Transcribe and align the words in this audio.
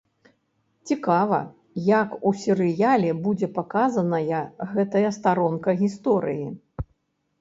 Цікава, 0.91 1.39
як 1.97 2.15
у 2.29 2.31
серыяле 2.43 3.11
будзе 3.27 3.49
паказаная 3.61 4.41
гэтая 4.73 5.09
старонка 5.19 5.69
гісторыі? 5.87 6.47